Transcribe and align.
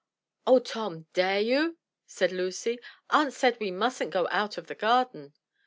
"Oh, 0.47 0.57
Tom, 0.57 1.05
dare 1.13 1.39
you?" 1.41 1.77
said 2.07 2.31
Lucy. 2.31 2.79
"Aunt 3.11 3.33
said 3.33 3.59
we 3.59 3.69
mustn't 3.69 4.09
go 4.09 4.27
out 4.31 4.57
of 4.57 4.65
the 4.65 4.73
garden." 4.73 5.33